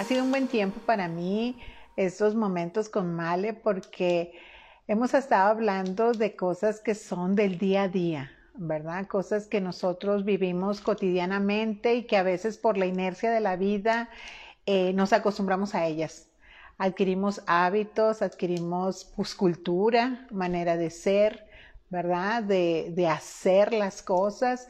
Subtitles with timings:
[0.00, 1.58] Ha sido un buen tiempo para mí
[1.94, 4.32] estos momentos con Male porque
[4.88, 9.06] hemos estado hablando de cosas que son del día a día, ¿verdad?
[9.08, 14.08] Cosas que nosotros vivimos cotidianamente y que a veces por la inercia de la vida
[14.64, 16.30] eh, nos acostumbramos a ellas.
[16.78, 21.46] Adquirimos hábitos, adquirimos pues, cultura, manera de ser,
[21.90, 22.42] ¿verdad?
[22.42, 24.66] De, de hacer las cosas.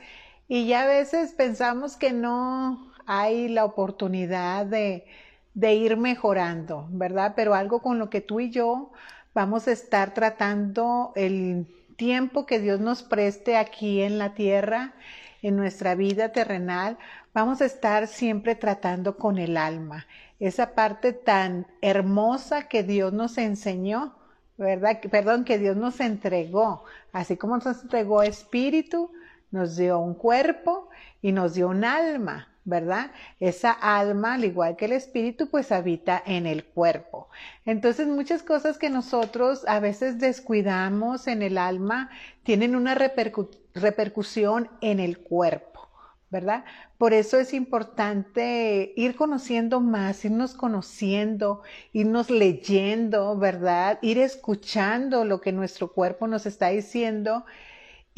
[0.49, 5.07] Y ya a veces pensamos que no hay la oportunidad de,
[5.55, 7.35] de ir mejorando, ¿verdad?
[7.37, 8.91] Pero algo con lo que tú y yo
[9.35, 14.95] vamos a estar tratando el tiempo que Dios nos preste aquí en la tierra,
[15.43, 16.99] en nuestra vida terrenal,
[17.33, 20.07] vamos a estar siempre tratando con el alma,
[20.39, 24.15] esa parte tan hermosa que Dios nos enseñó,
[24.57, 25.01] ¿verdad?
[25.11, 29.11] Perdón, que Dios nos entregó, así como nos entregó espíritu,
[29.51, 30.89] nos dio un cuerpo
[31.23, 32.49] y nos dio un alma.
[32.65, 33.13] ¿Verdad?
[33.41, 37.29] Esa alma, al igual que el espíritu, pues habita en el cuerpo.
[37.65, 42.11] Entonces, muchas cosas que nosotros a veces descuidamos en el alma
[42.43, 45.89] tienen una repercusión en el cuerpo,
[46.31, 46.65] ¿verdad?
[46.99, 53.99] Por eso es importante ir conociendo más, irnos conociendo, irnos leyendo, ¿verdad?
[54.03, 57.45] Ir escuchando lo que nuestro cuerpo nos está diciendo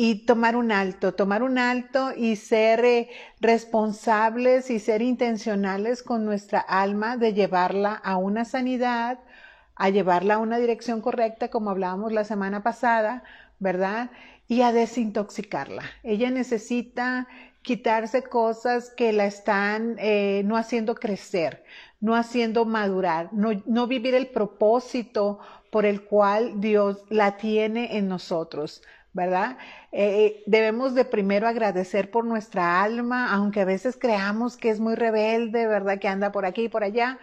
[0.04, 3.08] y tomar un alto, tomar un alto y ser eh,
[3.40, 9.20] responsables y ser intencionales con nuestra alma de llevarla a una sanidad,
[9.76, 13.22] a llevarla a una dirección correcta, como hablábamos la semana pasada,
[13.60, 14.10] ¿verdad?
[14.48, 15.84] Y a desintoxicarla.
[16.02, 17.28] Ella necesita
[17.62, 21.62] quitarse cosas que la están eh, no haciendo crecer,
[22.00, 25.38] no haciendo madurar, no, no vivir el propósito
[25.70, 28.82] por el cual Dios la tiene en nosotros.
[29.12, 29.58] ¿Verdad?
[29.92, 34.94] Eh, debemos de primero agradecer por nuestra alma, aunque a veces creamos que es muy
[34.94, 35.98] rebelde, ¿verdad?
[35.98, 37.18] Que anda por aquí y por allá,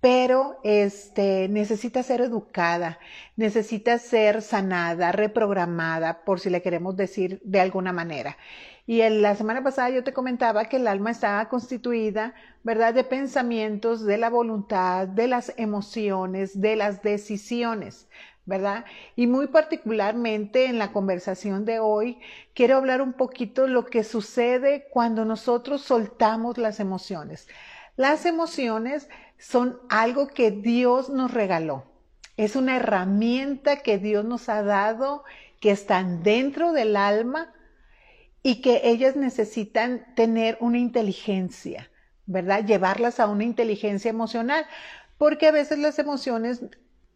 [0.00, 2.98] pero este, necesita ser educada,
[3.36, 8.36] necesita ser sanada, reprogramada, por si le queremos decir de alguna manera.
[8.86, 13.04] Y en la semana pasada yo te comentaba que el alma estaba constituida, ¿verdad?, de
[13.04, 18.08] pensamientos, de la voluntad, de las emociones, de las decisiones.
[18.46, 18.84] ¿Verdad?
[19.16, 22.18] Y muy particularmente en la conversación de hoy,
[22.54, 27.48] quiero hablar un poquito lo que sucede cuando nosotros soltamos las emociones.
[27.96, 29.08] Las emociones
[29.38, 31.84] son algo que Dios nos regaló.
[32.36, 35.24] Es una herramienta que Dios nos ha dado,
[35.60, 37.52] que están dentro del alma
[38.42, 41.90] y que ellas necesitan tener una inteligencia,
[42.26, 42.64] ¿verdad?
[42.64, 44.64] Llevarlas a una inteligencia emocional,
[45.18, 46.62] porque a veces las emociones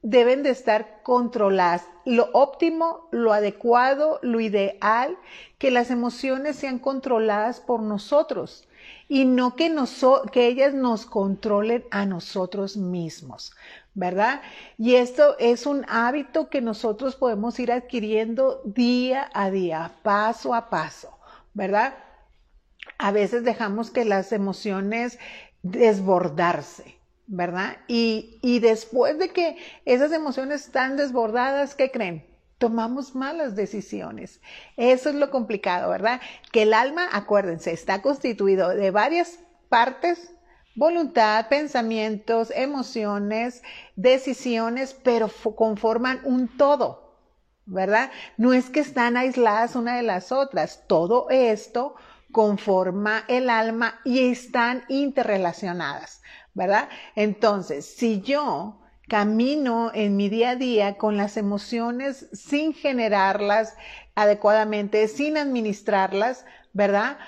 [0.05, 1.89] deben de estar controladas.
[2.05, 5.17] Lo óptimo, lo adecuado, lo ideal,
[5.59, 8.69] que las emociones sean controladas por nosotros
[9.09, 9.75] y no que,
[10.31, 13.55] que ellas nos controlen a nosotros mismos,
[13.95, 14.43] ¿verdad?
[14.77, 20.69] Y esto es un hábito que nosotros podemos ir adquiriendo día a día, paso a
[20.69, 21.17] paso,
[21.55, 21.95] ¿verdad?
[22.99, 25.19] A veces dejamos que las emociones
[25.63, 27.79] desbordarse, ¿verdad?
[27.89, 32.27] Y, y después de que esas emociones están desbordadas, ¿qué creen?
[32.59, 34.41] Tomamos malas decisiones.
[34.77, 36.21] Eso es lo complicado, ¿verdad?
[36.53, 40.33] Que el alma, acuérdense, está constituido de varias partes,
[40.75, 43.63] voluntad, pensamientos, emociones,
[43.97, 47.19] decisiones, pero conforman un todo,
[47.67, 48.11] ¿verdad?
[48.37, 50.85] No es que están aisladas una de las otras.
[50.87, 51.97] Todo esto
[52.33, 56.21] conforma el alma y están interrelacionadas.
[56.55, 56.89] ¿Verdad?
[57.15, 63.77] Entonces, si yo camino en mi día a día con las emociones sin generarlas
[64.15, 67.19] adecuadamente, sin administrarlas, ¿verdad?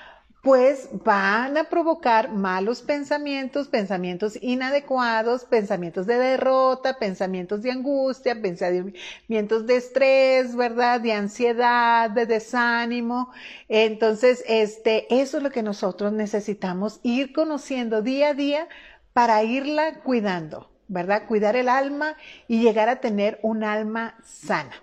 [0.41, 9.65] Pues van a provocar malos pensamientos, pensamientos inadecuados, pensamientos de derrota, pensamientos de angustia, pensamientos
[9.65, 11.01] de estrés, ¿verdad?
[11.01, 13.31] De ansiedad, de desánimo.
[13.67, 18.67] Entonces, este, eso es lo que nosotros necesitamos ir conociendo día a día
[19.17, 21.25] para irla cuidando, ¿verdad?
[21.27, 22.15] Cuidar el alma
[22.47, 24.75] y llegar a tener un alma sana.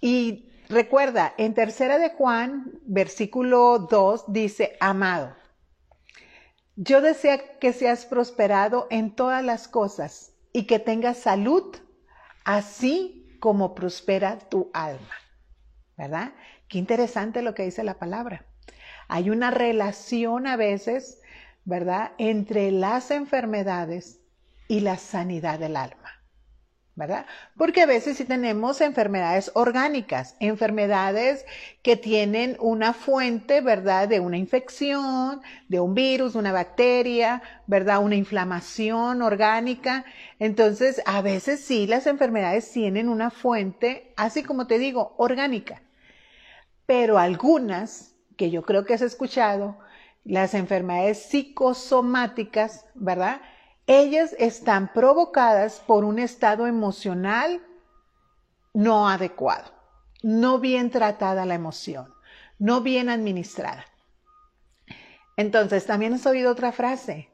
[0.00, 5.34] Y recuerda, en tercera de Juan, versículo 2, dice, amado,
[6.76, 11.74] yo deseo que seas prosperado en todas las cosas y que tengas salud,
[12.44, 15.16] así como prospera tu alma.
[15.96, 16.32] ¿Verdad?
[16.68, 18.46] Qué interesante lo que dice la palabra.
[19.08, 21.18] Hay una relación a veces
[21.64, 22.12] ¿verdad?
[22.18, 24.20] Entre las enfermedades
[24.68, 26.14] y la sanidad del alma.
[26.96, 27.26] ¿verdad?
[27.56, 31.44] Porque a veces sí tenemos enfermedades orgánicas, enfermedades
[31.82, 34.06] que tienen una fuente, ¿verdad?
[34.06, 38.00] De una infección, de un virus, una bacteria, ¿verdad?
[38.00, 40.04] Una inflamación orgánica.
[40.38, 45.82] Entonces, a veces sí las enfermedades tienen una fuente, así como te digo, orgánica.
[46.86, 49.78] Pero algunas, que yo creo que has escuchado,
[50.24, 53.40] las enfermedades psicosomáticas, ¿verdad?
[53.86, 57.62] ellas están provocadas por un estado emocional
[58.72, 59.70] no adecuado,
[60.22, 62.12] no bien tratada la emoción,
[62.58, 63.84] no bien administrada.
[65.36, 67.28] Entonces, también has oído otra frase,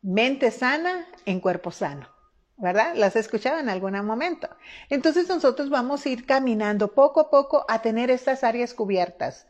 [0.00, 2.13] mente sana en cuerpo sano.
[2.56, 2.94] ¿Verdad?
[2.94, 4.48] Las escuchado en algún momento.
[4.88, 9.46] Entonces nosotros vamos a ir caminando poco a poco a tener estas áreas cubiertas.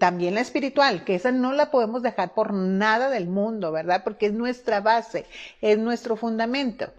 [0.00, 4.02] también la espiritual, que esa no la podemos dejar por nada del mundo, ¿verdad?
[4.04, 5.26] Porque es nuestra base,
[5.60, 6.92] es nuestro fundamento.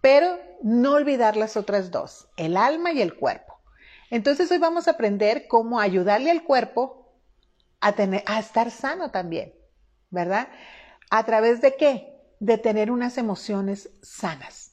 [0.00, 3.60] Pero no olvidar las otras dos, el alma y el cuerpo.
[4.10, 7.12] Entonces hoy vamos a aprender cómo ayudarle al cuerpo
[7.80, 9.54] a, tener, a estar sano también,
[10.10, 10.48] ¿verdad?
[11.10, 12.19] ¿A través de qué?
[12.40, 14.72] De tener unas emociones sanas.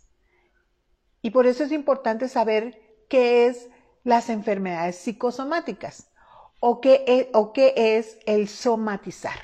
[1.21, 3.69] Y por eso es importante saber qué es
[4.03, 6.09] las enfermedades psicosomáticas
[6.59, 9.39] o qué es, o qué es el somatizar,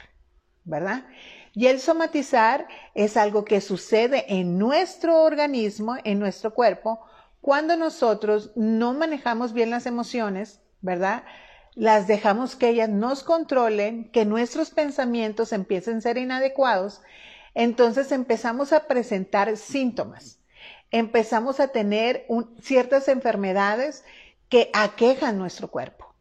[0.64, 1.06] ¿verdad?
[1.54, 7.02] Y el somatizar es algo que sucede en nuestro organismo, en nuestro cuerpo,
[7.42, 11.26] cuando nosotros no manejamos bien las emociones, ¿verdad?
[11.76, 17.02] Las dejamos que ellas nos controlen, que nuestros pensamientos empiecen a ser inadecuados
[17.56, 20.40] entonces empezamos a presentar síntomas,
[20.92, 22.26] empezamos a tener
[22.62, 24.04] ciertas enfermedades
[24.50, 26.14] que aquejan nuestro cuerpo,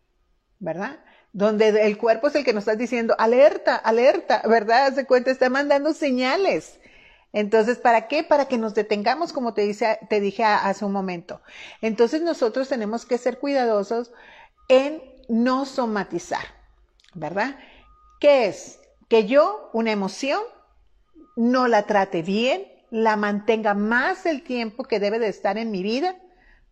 [0.59, 1.01] ¿verdad?
[1.33, 4.95] Donde el cuerpo es el que nos está diciendo, alerta, alerta, ¿verdad?
[4.95, 6.79] Se cuenta, está mandando señales.
[7.33, 8.23] Entonces, ¿para qué?
[8.23, 9.75] Para que nos detengamos, como te,
[10.09, 11.41] te dije hace un momento.
[11.81, 14.13] Entonces, nosotros tenemos que ser cuidadosos
[14.69, 16.45] en no somatizar,
[17.15, 17.59] ¿verdad?
[18.21, 18.79] ¿Qué es?
[19.09, 20.43] Que yo, una emoción,
[21.37, 25.83] no la trate bien, la mantenga más el tiempo que debe de estar en mi
[25.83, 26.17] vida,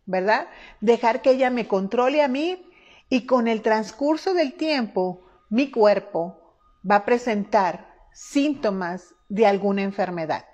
[0.06, 0.48] ¿verdad?
[0.80, 2.66] Dejar que ella me controle a mí
[3.08, 6.58] y con el transcurso del tiempo mi cuerpo
[6.88, 10.44] va a presentar síntomas de alguna enfermedad.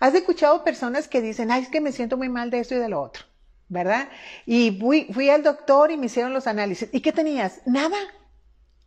[0.00, 2.78] ¿Has escuchado personas que dicen, ay, es que me siento muy mal de esto y
[2.78, 3.24] de lo otro,
[3.68, 4.08] ¿verdad?
[4.46, 4.78] Y
[5.12, 6.88] fui, al doctor y me hicieron los análisis.
[6.92, 7.60] ¿Y qué tenías?
[7.66, 7.96] Nada.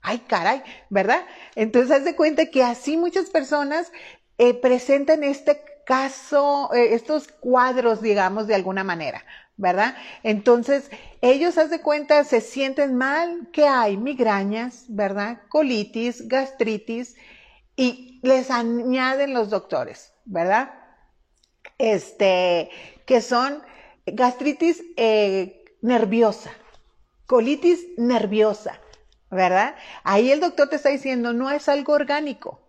[0.02, 1.22] Ay, caray, ¿verdad?
[1.56, 3.92] Entonces, haz de cuenta que así muchas personas
[4.41, 9.23] eh, presentan este caso, eh, estos cuadros, digamos, de alguna manera,
[9.55, 9.95] ¿verdad?
[10.23, 10.89] Entonces,
[11.21, 15.43] ellos, haz de cuenta, se sienten mal, que hay migrañas, ¿verdad?
[15.47, 17.15] Colitis, gastritis,
[17.75, 20.73] y les añaden los doctores, ¿verdad?
[21.77, 22.71] Este,
[23.05, 23.61] que son
[24.07, 26.49] gastritis eh, nerviosa,
[27.27, 28.81] colitis nerviosa,
[29.29, 29.75] ¿verdad?
[30.03, 32.61] Ahí el doctor te está diciendo, no es algo orgánico,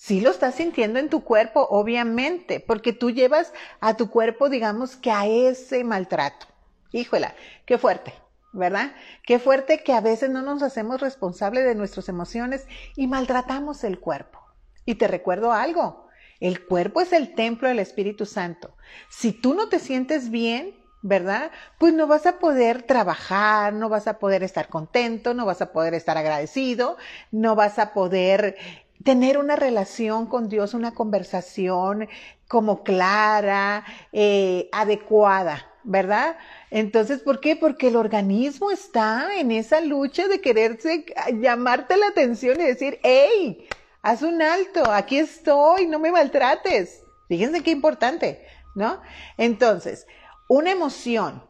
[0.00, 4.94] Sí lo estás sintiendo en tu cuerpo, obviamente, porque tú llevas a tu cuerpo, digamos,
[4.94, 6.46] que a ese maltrato.
[6.92, 7.34] Híjola,
[7.66, 8.14] qué fuerte,
[8.52, 8.92] ¿verdad?
[9.24, 13.98] Qué fuerte que a veces no nos hacemos responsables de nuestras emociones y maltratamos el
[13.98, 14.38] cuerpo.
[14.84, 16.06] Y te recuerdo algo,
[16.38, 18.76] el cuerpo es el templo del Espíritu Santo.
[19.08, 21.50] Si tú no te sientes bien, ¿verdad?
[21.76, 25.72] Pues no vas a poder trabajar, no vas a poder estar contento, no vas a
[25.72, 26.96] poder estar agradecido,
[27.32, 28.56] no vas a poder
[29.04, 32.08] tener una relación con Dios, una conversación
[32.48, 36.36] como clara, eh, adecuada, ¿verdad?
[36.70, 37.56] Entonces, ¿por qué?
[37.56, 41.04] Porque el organismo está en esa lucha de quererse
[41.40, 43.68] llamarte la atención y decir, hey,
[44.02, 47.02] haz un alto, aquí estoy, no me maltrates.
[47.28, 49.00] Fíjense qué importante, ¿no?
[49.36, 50.06] Entonces,
[50.48, 51.42] una emoción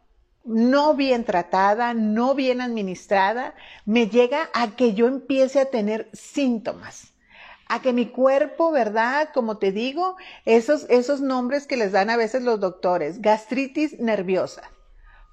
[0.45, 7.13] no bien tratada, no bien administrada, me llega a que yo empiece a tener síntomas
[7.69, 9.31] a que mi cuerpo, ¿verdad?
[9.33, 14.63] Como te digo, esos, esos nombres que les dan a veces los doctores, gastritis nerviosa,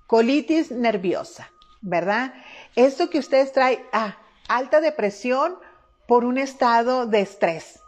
[0.08, 1.50] colitis nerviosa,
[1.82, 2.34] ¿verdad?
[2.76, 5.58] Esto que ustedes traen, ah, alta depresión
[6.08, 7.80] por un estado de estrés,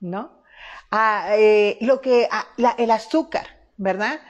[0.00, 0.42] ¿no?
[0.90, 2.46] Ah, eh, lo que, ah,
[2.78, 4.20] el azúcar, ¿verdad?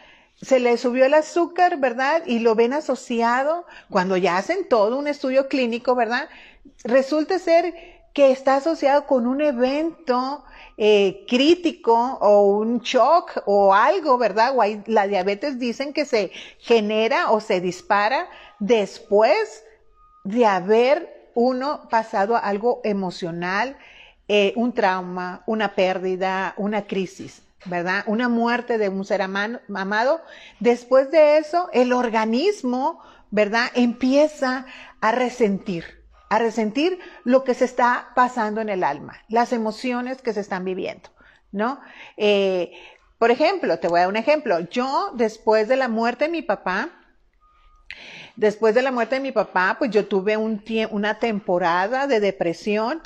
[0.43, 2.23] se le subió el azúcar, ¿verdad?
[2.26, 6.29] Y lo ven asociado, cuando ya hacen todo un estudio clínico, ¿verdad?
[6.85, 10.42] Resulta ser que está asociado con un evento
[10.78, 14.54] eh, crítico o un shock o algo, ¿verdad?
[14.56, 18.26] O la diabetes dicen que se genera o se dispara
[18.58, 19.62] después
[20.25, 23.76] de haber uno pasado algo emocional,
[24.28, 28.02] eh, un trauma, una pérdida, una crisis, ¿verdad?
[28.06, 30.23] Una muerte de un ser amado.
[30.58, 32.99] Después de eso, el organismo,
[33.30, 33.66] ¿verdad?
[33.75, 34.64] Empieza
[35.02, 40.33] a resentir, a resentir lo que se está pasando en el alma, las emociones que
[40.33, 41.09] se están viviendo,
[41.52, 41.80] ¿no?
[42.16, 42.73] Eh,
[43.18, 44.61] por ejemplo, te voy a dar un ejemplo.
[44.61, 46.90] Yo, después de la muerte de mi papá,
[48.35, 53.00] después de la muerte de mi papá, pues yo tuve un una temporada de depresión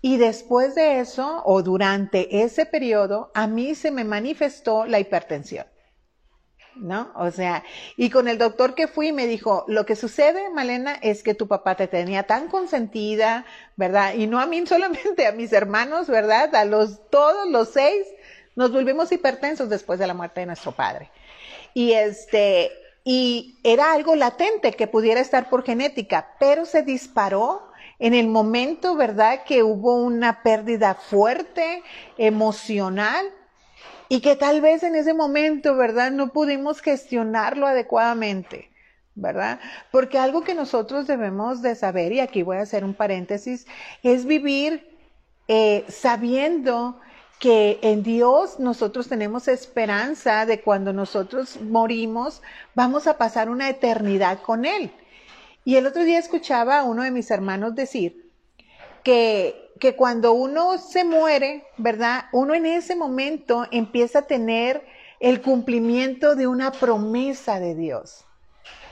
[0.00, 5.66] y después de eso, o durante ese periodo, a mí se me manifestó la hipertensión.
[6.76, 7.12] ¿No?
[7.14, 7.62] O sea,
[7.96, 11.46] y con el doctor que fui me dijo, lo que sucede, Malena, es que tu
[11.46, 13.44] papá te tenía tan consentida,
[13.76, 14.14] ¿verdad?
[14.14, 16.54] Y no a mí solamente, a mis hermanos, ¿verdad?
[16.54, 18.06] A los, todos los seis,
[18.56, 21.10] nos volvimos hipertensos después de la muerte de nuestro padre.
[21.74, 22.70] Y este,
[23.04, 27.62] y era algo latente que pudiera estar por genética, pero se disparó
[27.98, 29.44] en el momento, ¿verdad?
[29.44, 31.82] Que hubo una pérdida fuerte,
[32.18, 33.26] emocional,
[34.12, 36.10] y que tal vez en ese momento, ¿verdad?
[36.10, 38.68] No pudimos gestionarlo adecuadamente.
[39.14, 39.58] ¿verdad?
[39.90, 43.66] Porque algo que nosotros debemos de saber, y aquí voy a hacer un paréntesis,
[44.02, 44.98] es vivir
[45.48, 47.00] eh, sabiendo
[47.38, 52.42] que en Dios nosotros tenemos esperanza de cuando nosotros morimos,
[52.74, 54.92] vamos a pasar una eternidad con Él.
[55.64, 58.30] Y el otro día escuchaba a uno de mis hermanos decir
[59.04, 62.26] que, que cuando uno se muere, ¿verdad?
[62.30, 64.86] Uno en ese momento empieza a tener
[65.18, 68.24] el cumplimiento de una promesa de Dios.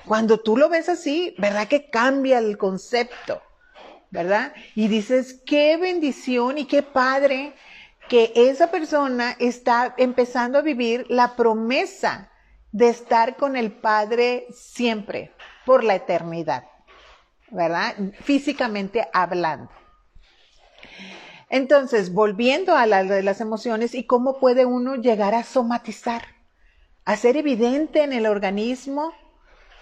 [0.05, 1.69] Cuando tú lo ves así, ¿verdad?
[1.69, 3.41] Que cambia el concepto,
[4.11, 4.53] ¿verdad?
[4.75, 7.53] Y dices, qué bendición y qué padre
[8.09, 12.33] que esa persona está empezando a vivir la promesa
[12.73, 15.31] de estar con el Padre siempre,
[15.65, 16.65] por la eternidad,
[17.49, 17.95] ¿verdad?
[18.25, 19.71] Físicamente hablando.
[21.51, 26.23] Entonces, volviendo a la de las emociones y cómo puede uno llegar a somatizar,
[27.05, 29.13] a ser evidente en el organismo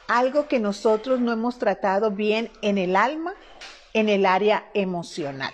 [0.09, 3.35] algo que nosotros no hemos tratado bien en el alma,
[3.93, 5.53] en el área emocional.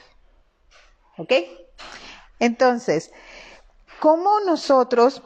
[1.16, 1.32] ¿Ok?
[2.38, 3.10] Entonces,
[3.98, 5.20] ¿cómo nosotros,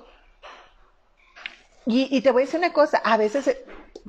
[1.85, 3.59] y, y, te voy a decir una cosa, a veces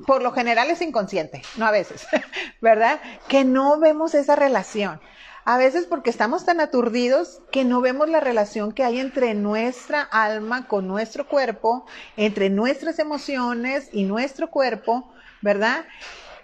[0.08, 2.08] por lo general es inconsciente, no a veces,
[2.62, 3.02] ¿verdad?
[3.28, 5.02] Que no vemos esa relación.
[5.50, 10.04] A veces porque estamos tan aturdidos que no vemos la relación que hay entre nuestra
[10.04, 11.88] alma con nuestro cuerpo,
[12.18, 15.88] entre nuestras emociones y nuestro cuerpo, ¿verdad?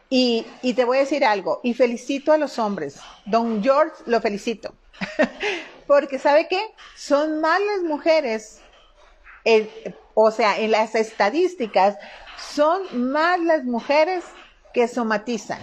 [0.09, 2.99] Y, te voy a decir algo, y felicito a los hombres.
[3.27, 4.73] Don George, lo felicito.
[5.85, 6.73] porque ¿sabe qué?
[6.95, 8.59] Son más las mujeres,
[10.15, 11.95] o sea, en las estadísticas,
[12.39, 14.23] son más las mujeres
[14.73, 15.59] que somatizan.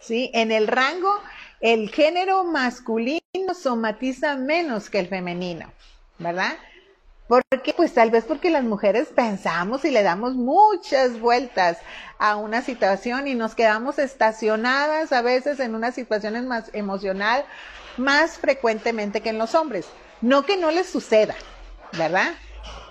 [0.00, 0.32] ¿Sí?
[0.34, 1.22] En el rango,
[1.60, 3.22] el género masculino
[3.54, 5.72] somatiza menos que el femenino,
[6.18, 6.52] ¿verdad?
[7.28, 7.72] ¿Por qué?
[7.72, 11.78] Pues tal vez porque las mujeres pensamos y le damos muchas vueltas
[12.18, 17.44] a una situación y nos quedamos estacionadas a veces en unas situaciones más emocional
[17.96, 19.86] más frecuentemente que en los hombres.
[20.20, 21.34] No que no les suceda,
[21.92, 22.34] ¿verdad?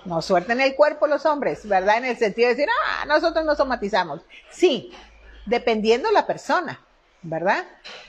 [0.05, 1.97] No suelten el cuerpo los hombres, ¿verdad?
[1.97, 4.21] En el sentido de decir, ah, nosotros no somatizamos.
[4.51, 4.91] Sí,
[5.45, 6.79] dependiendo la persona,
[7.23, 7.65] ¿verdad?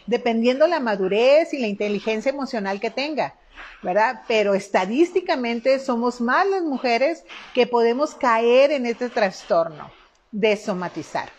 [0.06, 3.34] Dependiendo la madurez y la inteligencia emocional que tenga,
[3.82, 4.22] ¿verdad?
[4.28, 9.90] Pero estadísticamente somos más las mujeres que podemos caer en este trastorno
[10.32, 11.30] de somatizar.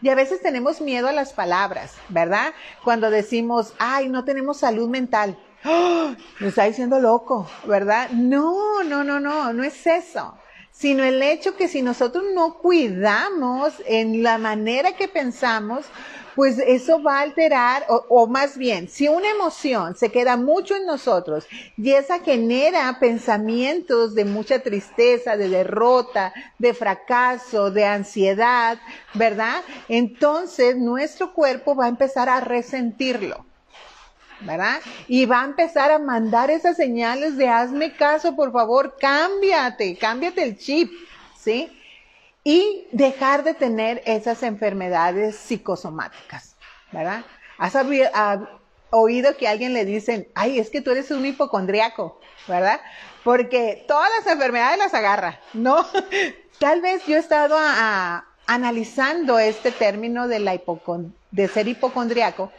[0.00, 2.54] Y a veces tenemos miedo a las palabras, ¿verdad?
[2.84, 5.36] Cuando decimos, ay, no tenemos salud mental.
[5.64, 6.14] ¡Oh!
[6.40, 8.10] Está diciendo loco, ¿verdad?
[8.10, 10.36] No, no, no, no, no es eso.
[10.70, 15.84] Sino el hecho que si nosotros no cuidamos en la manera que pensamos,
[16.34, 20.86] pues eso va a alterar, o, más bien, si una emoción se queda mucho en
[20.86, 21.46] nosotros
[21.76, 28.78] y esa genera pensamientos de mucha tristeza, de derrota, de fracaso, de ansiedad,
[29.14, 29.62] ¿verdad?
[29.88, 33.44] Entonces nuestro cuerpo va a empezar a resentirlo.
[34.44, 34.80] ¿verdad?
[35.06, 40.42] Y va a empezar a mandar esas señales de hazme caso, por favor, cámbiate, cámbiate
[40.42, 40.90] el chip,
[41.38, 41.70] ¿sí?
[42.44, 46.56] Y dejar de tener esas enfermedades psicosomáticas,
[46.90, 47.24] ¿verdad?
[47.58, 47.76] ¿Has
[48.90, 52.80] oído que alguien le dicen, ay, es que tú eres un hipocondriaco, ¿verdad?
[53.22, 55.86] Porque todas las enfermedades las agarra, ¿no?
[56.58, 57.56] Tal vez yo he estado
[58.46, 60.60] analizando este término de, la
[61.30, 62.52] de ser hipocondriaco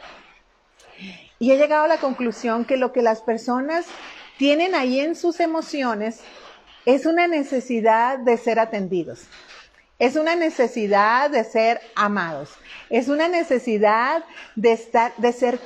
[1.38, 3.86] y he llegado a la conclusión que lo que las personas
[4.38, 6.20] tienen ahí en sus emociones
[6.86, 9.26] es una necesidad de ser atendidos.
[9.98, 12.50] Es una necesidad de ser amados.
[12.90, 14.24] Es una necesidad
[14.56, 15.60] de estar, de ser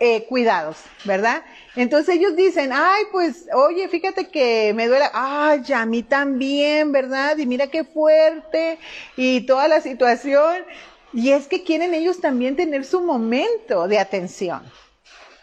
[0.00, 1.44] eh, cuidados, ¿verdad?
[1.76, 7.38] Entonces ellos dicen, ay, pues, oye, fíjate que me duele, ay, a mí también, ¿verdad?
[7.38, 8.78] Y mira qué fuerte
[9.16, 10.64] y toda la situación.
[11.12, 14.62] Y es que quieren ellos también tener su momento de atención,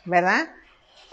[0.03, 0.49] ¿verdad?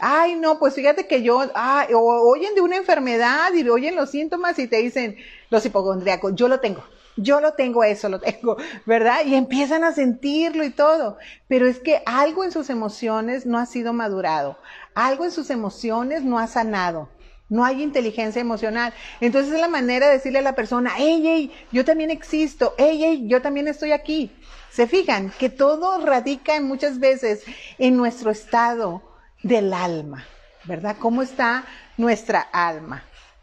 [0.00, 4.10] Ay, no, pues fíjate que yo, ay, o oyen de una enfermedad y oyen los
[4.10, 5.16] síntomas y te dicen
[5.50, 6.84] los hipocondríacos, yo lo tengo,
[7.18, 8.56] yo lo tengo, eso lo tengo,
[8.86, 9.24] ¿verdad?
[9.26, 11.18] Y empiezan a sentirlo y todo.
[11.48, 14.58] Pero es que algo en sus emociones no ha sido madurado,
[14.94, 17.08] algo en sus emociones no ha sanado.
[17.50, 18.92] No hay inteligencia emocional.
[19.22, 23.00] Entonces es la manera de decirle a la persona, hey, hey, yo también existo, hey,
[23.02, 24.30] hey, yo también estoy aquí.
[24.70, 27.44] Se fijan que todo radica en muchas veces
[27.78, 29.02] en nuestro estado
[29.42, 30.26] del alma,
[30.64, 30.96] ¿verdad?
[30.98, 31.64] ¿Cómo está
[31.96, 33.02] nuestra alma?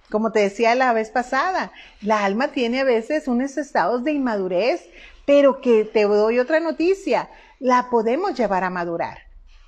[0.10, 1.72] Como te decía la vez pasada,
[2.02, 4.88] la alma tiene a veces unos estados de inmadurez,
[5.26, 9.20] pero que te doy otra noticia, la podemos llevar a madurar,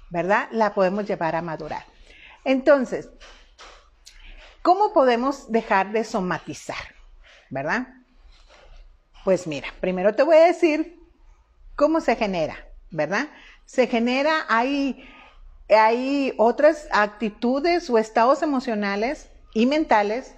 [0.09, 0.47] ¿verdad?
[0.51, 1.85] La podemos llevar a madurar.
[2.43, 3.09] Entonces,
[4.61, 6.95] ¿cómo podemos dejar de somatizar?
[7.49, 7.87] ¿Verdad?
[9.23, 10.99] Pues mira, primero te voy a decir
[11.75, 12.55] cómo se genera,
[12.91, 13.27] ¿verdad?
[13.65, 15.03] Se genera, hay,
[15.69, 20.35] hay otras actitudes o estados emocionales y mentales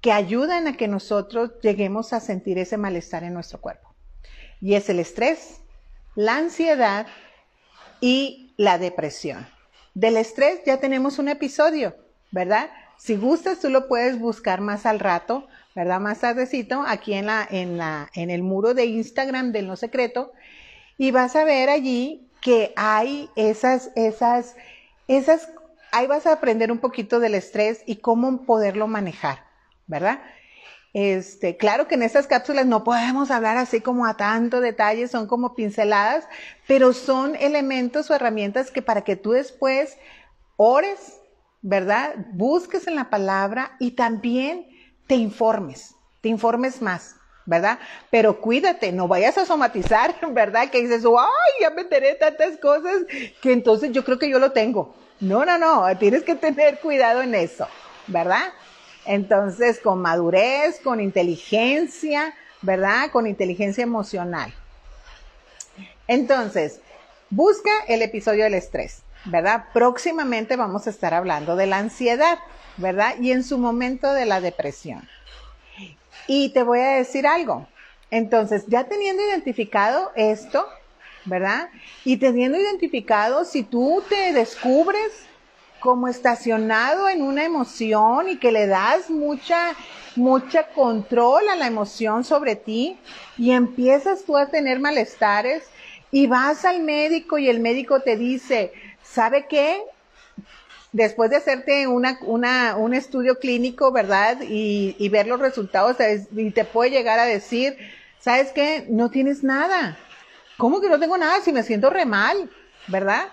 [0.00, 3.94] que ayudan a que nosotros lleguemos a sentir ese malestar en nuestro cuerpo.
[4.60, 5.60] Y es el estrés,
[6.16, 7.06] la ansiedad
[8.00, 9.46] y la depresión.
[9.94, 11.94] Del estrés ya tenemos un episodio,
[12.32, 12.68] ¿verdad?
[12.96, 15.46] Si gustas, tú lo puedes buscar más al rato,
[15.76, 16.00] ¿verdad?
[16.00, 20.32] Más tardecito, aquí en, la, en, la, en el muro de Instagram del No Secreto,
[20.96, 24.56] y vas a ver allí que hay esas, esas,
[25.06, 25.48] esas
[25.92, 29.44] ahí vas a aprender un poquito del estrés y cómo poderlo manejar,
[29.86, 30.20] ¿verdad?
[30.94, 35.26] Este, claro que en estas cápsulas no podemos hablar así como a tanto detalle, son
[35.26, 36.26] como pinceladas,
[36.66, 39.98] pero son elementos o herramientas que para que tú después
[40.56, 41.20] ores,
[41.60, 42.14] ¿verdad?
[42.32, 44.66] Busques en la palabra y también
[45.06, 47.14] te informes, te informes más.
[47.48, 47.78] ¿verdad?
[48.10, 50.68] Pero cuídate, no vayas a somatizar, ¿verdad?
[50.68, 53.06] Que dices, ay, ya me enteré tantas cosas
[53.40, 57.22] que entonces yo creo que yo lo tengo, no, no, no, tienes que tener cuidado
[57.22, 57.66] en eso,
[58.06, 58.52] ¿verdad?
[59.04, 63.10] Entonces, con madurez, con inteligencia, ¿verdad?
[63.10, 64.52] Con inteligencia emocional.
[66.06, 66.80] Entonces,
[67.30, 69.66] busca el episodio del estrés, ¿verdad?
[69.72, 72.38] Próximamente vamos a estar hablando de la ansiedad,
[72.76, 73.14] ¿verdad?
[73.20, 75.08] Y en su momento de la depresión.
[76.26, 77.66] Y te voy a decir algo.
[78.10, 80.66] Entonces, ya teniendo identificado esto,
[81.28, 81.68] ¿verdad?
[82.04, 85.28] Y teniendo identificado, si tú te descubres
[85.80, 89.74] como estacionado en una emoción y que le das mucha,
[90.16, 92.98] mucha control a la emoción sobre ti
[93.36, 95.64] y empiezas tú a tener malestares
[96.10, 99.82] y vas al médico y el médico te dice, ¿sabe qué?
[100.92, 104.38] Después de hacerte una, una, un estudio clínico, ¿verdad?
[104.40, 105.96] Y, ver los resultados
[106.34, 107.76] y te puede llegar a decir,
[108.18, 108.86] ¿sabes qué?
[108.88, 109.98] No tienes nada
[110.58, 112.50] ¿Cómo que no tengo nada si me siento re mal?
[112.88, 113.28] ¿Verdad?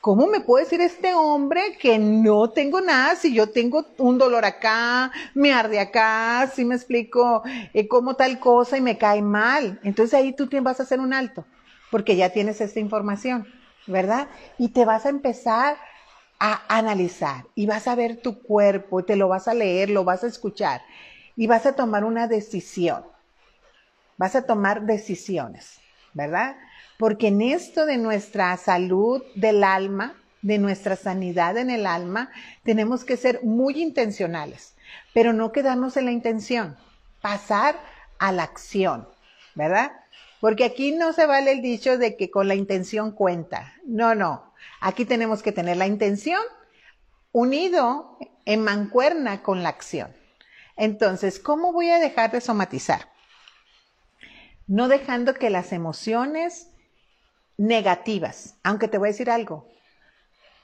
[0.00, 4.46] ¿Cómo me puede decir este hombre que no tengo nada si yo tengo un dolor
[4.46, 7.42] acá, me arde acá, si me explico
[7.74, 9.78] eh, como tal cosa y me cae mal?
[9.84, 11.44] Entonces ahí tú vas a hacer un alto,
[11.90, 13.46] porque ya tienes esta información,
[13.86, 14.28] ¿verdad?
[14.56, 15.76] Y te vas a empezar
[16.38, 20.24] a analizar y vas a ver tu cuerpo, te lo vas a leer, lo vas
[20.24, 20.80] a escuchar
[21.36, 23.04] y vas a tomar una decisión.
[24.16, 25.78] Vas a tomar decisiones,
[26.14, 26.56] ¿verdad?
[27.00, 32.30] Porque en esto de nuestra salud del alma, de nuestra sanidad en el alma,
[32.62, 34.74] tenemos que ser muy intencionales,
[35.14, 36.76] pero no quedarnos en la intención,
[37.22, 37.80] pasar
[38.18, 39.08] a la acción,
[39.54, 39.92] ¿verdad?
[40.42, 43.72] Porque aquí no se vale el dicho de que con la intención cuenta.
[43.86, 44.52] No, no.
[44.82, 46.42] Aquí tenemos que tener la intención
[47.32, 50.14] unido en mancuerna con la acción.
[50.76, 53.08] Entonces, ¿cómo voy a dejar de somatizar?
[54.66, 56.66] No dejando que las emociones
[57.60, 59.68] negativas, aunque te voy a decir algo,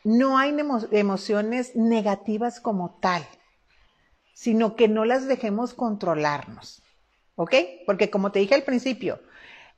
[0.02, 0.56] no hay
[0.92, 3.22] emociones negativas como tal,
[4.32, 6.82] sino que no las dejemos controlarnos,
[7.34, 7.54] ¿ok?
[7.84, 9.20] Porque como te dije al principio,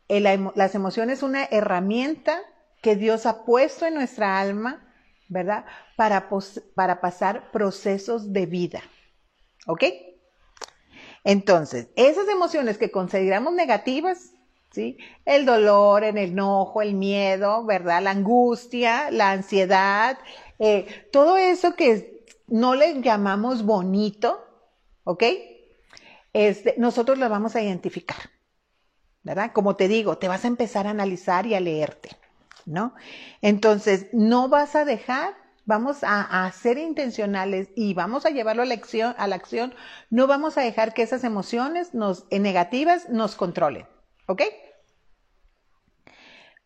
[0.08, 2.38] las emociones es una herramienta
[2.82, 4.88] que Dios ha puesto en nuestra alma,
[5.28, 5.64] ¿verdad?
[5.96, 6.28] Para,
[6.76, 8.82] para pasar procesos de vida,
[9.66, 9.82] ¿ok?
[11.24, 14.34] Entonces, esas emociones que consideramos negativas,
[14.70, 14.98] ¿sí?
[15.24, 18.02] El dolor, el enojo, el miedo, ¿verdad?
[18.02, 20.18] La angustia, la ansiedad,
[20.58, 24.44] eh, todo eso que no le llamamos bonito,
[25.04, 25.24] ¿ok?
[26.32, 28.30] Este, nosotros lo vamos a identificar,
[29.22, 29.52] ¿verdad?
[29.52, 32.10] Como te digo, te vas a empezar a analizar y a leerte,
[32.66, 32.94] ¿no?
[33.40, 38.74] Entonces, no vas a dejar, vamos a, ser intencionales y vamos a llevarlo a la,
[38.74, 39.74] acción, a la acción,
[40.10, 43.86] no vamos a dejar que esas emociones nos, eh, negativas nos controlen,
[44.28, 44.42] ¿ok?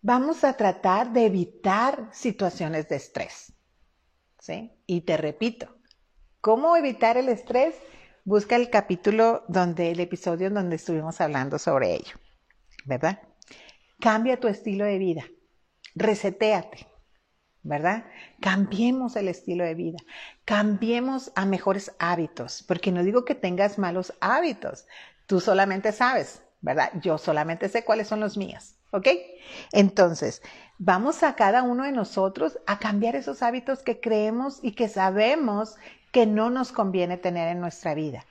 [0.03, 3.53] Vamos a tratar de evitar situaciones de estrés,
[4.39, 4.73] ¿sí?
[4.87, 5.75] Y te repito,
[6.41, 7.75] ¿cómo evitar el estrés?
[8.25, 12.17] Busca el capítulo donde, el episodio donde estuvimos hablando sobre ello,
[12.85, 13.21] ¿verdad?
[14.01, 15.25] Cambia tu estilo de vida
[15.95, 16.87] resetéate,
[17.63, 18.05] ¿verdad?
[18.41, 19.99] Cambiemos el estilo de vida,
[20.45, 24.87] cambiemos a mejores hábitos, porque no digo que tengas malos hábitos,
[25.27, 26.93] tú solamente sabes, ¿verdad?
[27.03, 29.09] Yo solamente sé cuáles son los míos, ¿ok?
[29.73, 30.41] Entonces,
[30.79, 35.77] vamos a cada uno de nosotros a cambiar esos hábitos que creemos y que sabemos
[36.13, 38.25] que no nos conviene tener en nuestra vida.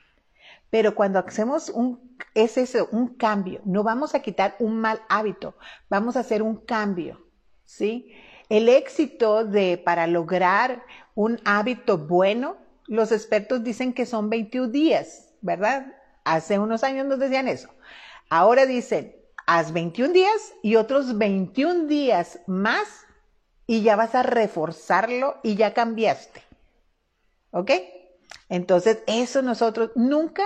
[0.70, 5.54] Pero cuando hacemos un, es eso, un cambio, no vamos a quitar un mal hábito,
[5.90, 7.20] vamos a hacer un cambio.
[7.66, 8.12] ¿sí?
[8.48, 10.82] El éxito de, para lograr
[11.14, 15.94] un hábito bueno, los expertos dicen que son 21 días, ¿verdad?
[16.24, 17.68] Hace unos años nos decían eso.
[18.34, 19.14] Ahora dicen,
[19.46, 23.04] haz 21 días y otros 21 días más
[23.66, 26.42] y ya vas a reforzarlo y ya cambiaste.
[27.50, 27.72] ¿Ok?
[28.48, 30.44] Entonces, eso nosotros nunca,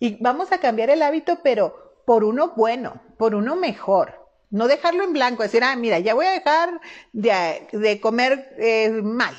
[0.00, 4.28] y vamos a cambiar el hábito, pero por uno bueno, por uno mejor.
[4.50, 6.80] No dejarlo en blanco, decir, ah, mira, ya voy a dejar
[7.12, 9.36] de, comer eh, mal,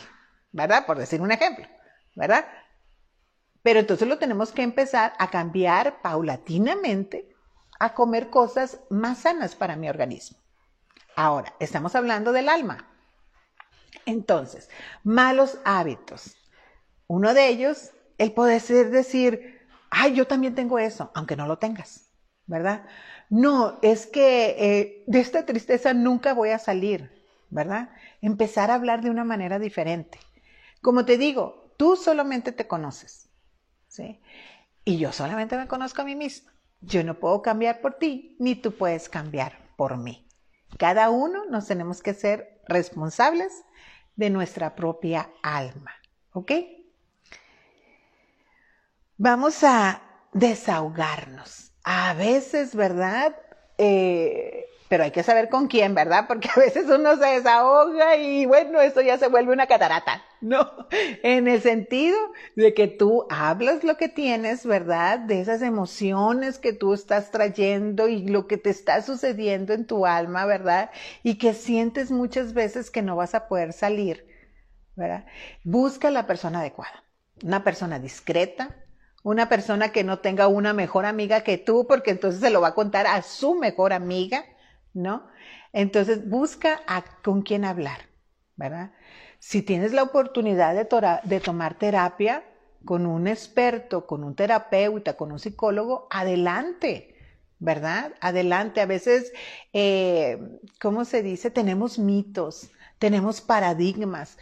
[0.53, 0.85] ¿verdad?
[0.85, 1.67] Por decir un ejemplo,
[2.15, 2.45] ¿verdad?
[3.61, 7.30] Pero entonces lo tenemos que empezar a cambiar paulatinamente
[7.81, 10.37] a comer cosas más sanas para mi organismo.
[11.15, 12.87] Ahora, estamos hablando del alma.
[14.05, 14.69] Entonces,
[15.03, 16.35] malos hábitos.
[17.07, 22.07] Uno de ellos, el poder decir, ay, yo también tengo eso, aunque no lo tengas,
[22.45, 22.85] ¿verdad?
[23.31, 27.09] no, es que eh, de esta tristeza nunca voy a salir,
[27.49, 27.89] ¿verdad?
[28.21, 30.19] Empezar a hablar de una manera diferente.
[30.81, 33.29] Como te digo, tú solamente te conoces,
[33.87, 34.19] ¿sí?
[34.83, 36.51] Y yo solamente me conozco a mí misma.
[36.81, 40.27] Yo no puedo cambiar por ti, ni tú puedes cambiar por mí.
[40.77, 43.63] Cada uno nos tenemos que ser responsables
[44.15, 45.91] de nuestra propia alma,
[46.33, 46.51] ¿ok?
[49.17, 50.01] Vamos a
[50.33, 53.35] desahogarnos a veces, ¿verdad?
[53.77, 56.25] Eh, pero hay que saber con quién, ¿verdad?
[56.27, 60.69] Porque a veces uno se desahoga y bueno, eso ya se vuelve una catarata, ¿no?
[61.23, 62.17] En el sentido
[62.57, 65.17] de que tú hablas lo que tienes, ¿verdad?
[65.19, 70.05] De esas emociones que tú estás trayendo y lo que te está sucediendo en tu
[70.05, 70.91] alma, ¿verdad?
[71.23, 74.27] Y que sientes muchas veces que no vas a poder salir,
[74.97, 75.25] ¿verdad?
[75.63, 77.05] Busca la persona adecuada,
[77.45, 78.75] una persona discreta,
[79.23, 82.69] una persona que no tenga una mejor amiga que tú, porque entonces se lo va
[82.69, 84.43] a contar a su mejor amiga,
[84.93, 85.27] ¿no?
[85.73, 86.81] Entonces busca
[87.23, 88.01] con quién hablar,
[88.55, 88.91] ¿verdad?
[89.39, 90.87] Si tienes la oportunidad de,
[91.23, 92.43] de tomar terapia
[92.85, 97.15] con un experto, con un terapeuta, con un psicólogo, adelante,
[97.59, 98.13] ¿verdad?
[98.21, 98.81] Adelante.
[98.81, 99.33] A veces,
[99.73, 101.51] eh, ¿cómo se dice?
[101.51, 104.37] Tenemos mitos, tenemos paradigmas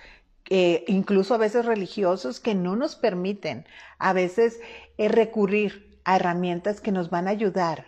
[0.50, 3.68] eh, incluso a veces religiosos, que no nos permiten
[4.00, 4.60] a veces
[4.98, 7.86] eh, recurrir a herramientas que nos van a ayudar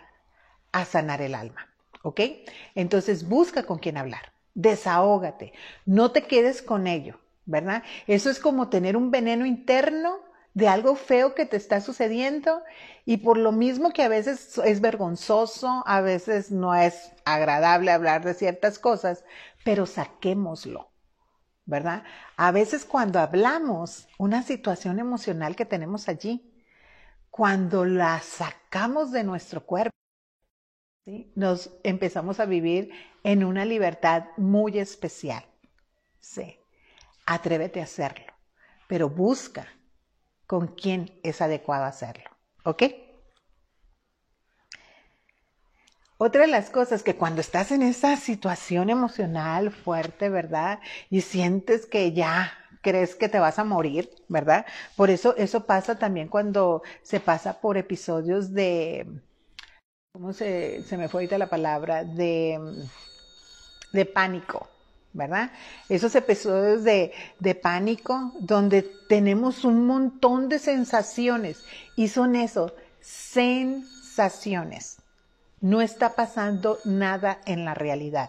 [0.70, 1.71] a sanar el alma.
[2.02, 2.20] ¿Ok?
[2.74, 5.52] Entonces busca con quién hablar, desahógate,
[5.86, 7.82] no te quedes con ello, ¿verdad?
[8.06, 10.18] Eso es como tener un veneno interno
[10.54, 12.62] de algo feo que te está sucediendo
[13.04, 18.24] y por lo mismo que a veces es vergonzoso, a veces no es agradable hablar
[18.24, 19.24] de ciertas cosas,
[19.64, 20.92] pero saquémoslo.
[21.64, 22.04] ¿verdad?
[22.36, 26.52] A veces cuando hablamos una situación emocional que tenemos allí,
[27.30, 29.92] cuando la sacamos de nuestro cuerpo,
[31.34, 32.90] nos empezamos a vivir
[33.24, 35.44] en una libertad muy especial.
[36.20, 36.58] Sí,
[37.26, 38.32] atrévete a hacerlo,
[38.86, 39.66] pero busca
[40.46, 42.30] con quién es adecuado hacerlo,
[42.64, 42.82] ¿ok?
[46.18, 50.78] Otra de las cosas que cuando estás en esa situación emocional fuerte, ¿verdad?
[51.10, 54.64] Y sientes que ya crees que te vas a morir, ¿verdad?
[54.94, 59.06] Por eso eso pasa también cuando se pasa por episodios de,
[60.12, 62.04] ¿cómo se, se me fue ahorita la palabra?
[62.04, 62.60] De,
[63.94, 64.68] de pánico,
[65.14, 65.50] ¿verdad?
[65.88, 71.64] Esos episodios de, de, pánico donde tenemos un montón de sensaciones
[71.96, 74.98] y son eso, sensaciones
[75.62, 78.28] no está pasando nada en la realidad.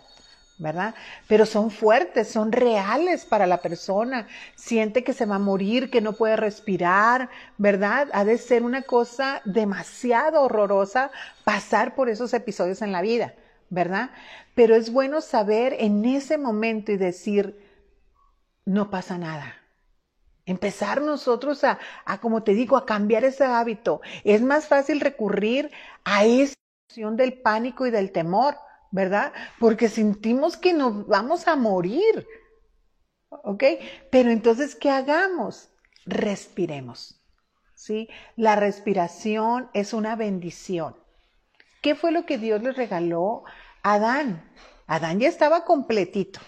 [0.64, 0.96] ¿Verdad?
[1.28, 4.28] Pero son fuertes, son reales para la persona.
[4.56, 8.08] Siente que se va a morir, que no puede respirar, ¿verdad?
[8.14, 11.12] Ha de ser una cosa demasiado horrorosa
[11.44, 13.36] pasar por esos episodios en la vida.
[13.70, 14.12] ¿verdad?
[14.54, 17.60] Pero es bueno saber en ese momento y decir,
[18.66, 19.56] no pasa nada.
[20.46, 24.02] Empezar nosotros a, a, como te digo, a cambiar ese hábito.
[24.24, 25.72] Es más fácil recurrir
[26.04, 26.54] a esa
[26.88, 28.56] emoción del pánico y del temor,
[28.94, 29.34] ¿verdad?
[29.60, 32.28] Porque sentimos que nos vamos a morir.
[33.30, 33.64] ¿Ok?
[34.12, 35.72] Pero entonces, ¿qué hagamos?
[36.06, 37.20] Respiremos.
[37.74, 38.08] ¿Sí?
[38.36, 40.96] La respiración es una bendición.
[41.82, 43.44] ¿Qué fue lo que Dios le regaló
[43.82, 44.50] a Adán?
[44.86, 46.40] Adán ya estaba completito,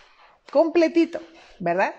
[0.51, 1.19] completito,
[1.59, 1.95] ¿verdad?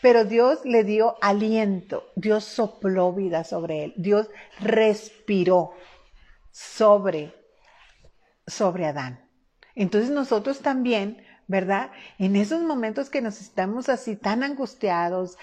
[0.00, 4.30] Pero Dios le dio aliento, Dios sopló vida sobre él, Dios
[4.60, 5.72] respiró
[6.52, 7.34] sobre,
[8.46, 9.27] sobre Adán.
[9.78, 11.92] Entonces nosotros también, ¿verdad?
[12.18, 15.38] En esos momentos que nos estamos así tan angustiados,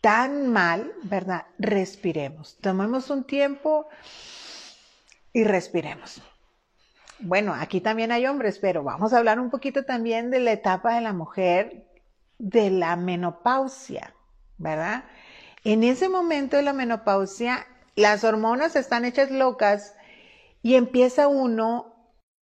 [0.00, 1.44] tan mal, ¿verdad?
[1.58, 2.56] Respiremos.
[2.62, 3.86] Tomemos un tiempo
[5.34, 6.22] y respiremos.
[7.18, 10.94] Bueno, aquí también hay hombres, pero vamos a hablar un poquito también de la etapa
[10.94, 11.84] de la mujer
[12.38, 14.14] de la menopausia,
[14.56, 15.04] ¿verdad?
[15.64, 19.94] En ese momento de la menopausia, las hormonas están hechas locas
[20.62, 21.97] y empieza uno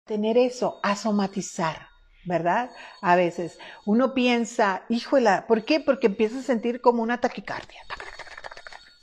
[0.08, 1.86] tener eso, a somatizar,
[2.24, 2.70] ¿verdad?
[3.00, 5.78] A veces uno piensa, híjola, ¿por qué?
[5.78, 7.80] Porque empieza a sentir como una taquicardia.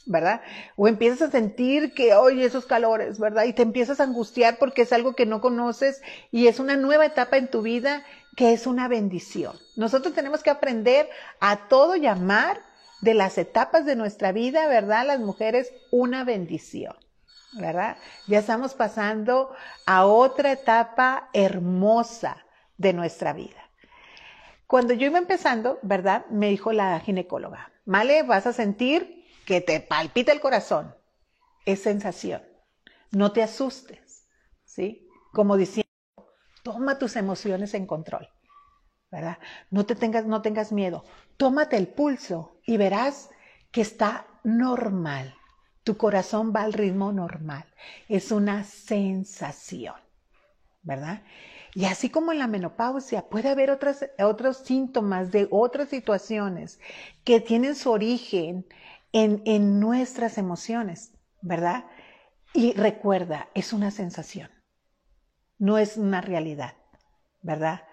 [0.08, 0.42] ¿verdad?
[0.76, 3.46] O empiezas a sentir que, oye, esos calores, ¿verdad?
[3.46, 7.08] Y te empiezas a angustiar porque es algo que no conoces y es una nueva
[7.08, 8.04] etapa en tu vida
[8.36, 9.58] que es una bendición.
[9.76, 12.60] Nosotros tenemos que aprender a todo llamar
[13.02, 15.08] de las etapas de nuestra vida, ¿verdad?
[15.08, 16.96] Las mujeres, una bendición,
[17.56, 17.98] ¿verdad?
[18.28, 22.46] Ya estamos pasando a otra etapa hermosa
[22.78, 23.62] de nuestra vida.
[24.68, 26.26] Cuando yo iba empezando, ¿verdad?
[26.30, 30.96] Me dijo la ginecóloga, Male, vas a sentir que te palpita el corazón,
[31.66, 32.42] es sensación.
[33.12, 34.28] No te asustes,
[34.64, 35.08] ¿sí?
[35.32, 35.86] Como diciendo,
[36.64, 38.28] toma tus emociones en control,
[39.12, 39.38] ¿verdad?
[39.70, 41.06] No te tengas, no tengas miedo.
[41.38, 43.30] Tómate el pulso y verás
[43.72, 45.36] que está normal.
[45.86, 47.64] Tu corazón va al ritmo normal.
[48.10, 49.96] Es una sensación,
[50.82, 51.22] ¿verdad?
[51.76, 56.80] Y así como en la menopausia, puede haber otros síntomas de otras situaciones
[57.24, 58.66] que tienen su origen
[59.12, 61.86] en, nuestras emociones, ¿verdad?
[62.54, 64.50] Y recuerda, es una sensación,
[65.60, 66.74] no es una realidad,
[67.44, 67.84] ¿verdad?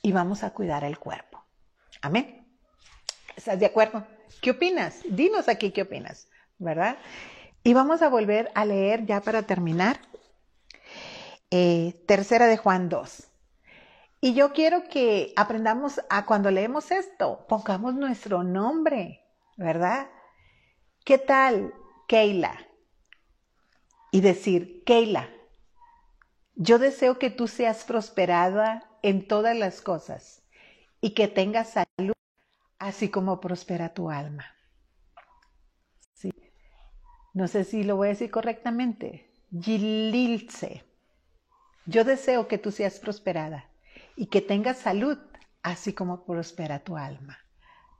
[0.00, 1.44] Y vamos a cuidar el cuerpo.
[2.00, 2.46] Amén.
[3.36, 4.06] ¿Estás de acuerdo?
[4.40, 5.00] ¿Qué opinas?
[5.10, 6.29] Dinos aquí qué opinas,
[6.60, 6.98] ¿verdad?
[7.64, 9.98] Y vamos a volver a leer ya para terminar.
[11.50, 13.26] Eh, tercera de Juan 2.
[14.20, 19.24] Y yo quiero que aprendamos a cuando leemos esto, pongamos nuestro nombre,
[19.56, 20.08] ¿verdad?
[21.04, 21.74] ¿Qué tal,
[22.06, 22.68] Keila?
[24.12, 25.30] Y decir, Keila,
[26.54, 30.42] yo deseo que tú seas prosperada en todas las cosas
[31.00, 32.12] y que tengas salud,
[32.78, 34.44] así como prospera tu alma.
[37.32, 39.30] No sé si lo voy a decir correctamente.
[39.58, 40.84] Gililce.
[41.86, 43.68] Yo deseo que tú seas prosperada
[44.16, 45.18] y que tengas salud,
[45.62, 47.38] así como prospera tu alma.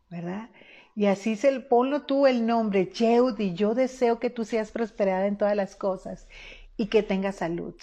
[0.08, 0.50] ¿Verdad?
[0.96, 5.38] Y así se ponlo tú el nombre, Yeudi, yo deseo que tú seas prosperada en
[5.38, 6.28] todas las cosas
[6.76, 7.74] y que tengas salud.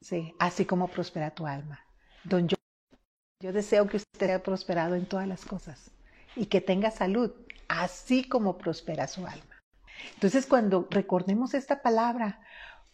[0.00, 1.80] Sí, así como prospera tu alma.
[2.24, 2.56] Don yo,
[3.40, 5.90] yo deseo que usted sea prosperado en todas las cosas
[6.34, 7.32] y que tenga salud,
[7.68, 9.47] así como prospera su alma.
[10.14, 12.40] Entonces, cuando recordemos esta palabra,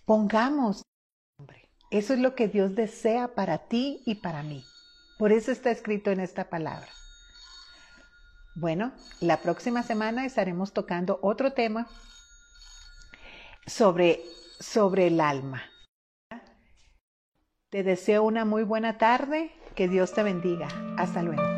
[0.04, 0.82] pongamos
[1.38, 1.70] nombre.
[1.90, 4.64] Eso es lo que Dios desea para ti y para mí.
[5.18, 6.88] Por eso está escrito en esta palabra.
[8.56, 11.88] Bueno, la próxima semana estaremos tocando otro tema
[13.66, 14.22] sobre,
[14.60, 15.62] sobre el alma.
[17.70, 20.68] Te deseo una muy buena tarde, que Dios te bendiga.
[20.96, 21.53] Hasta luego.